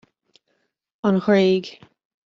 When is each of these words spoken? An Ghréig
An 1.05 1.19
Ghréig 1.23 1.65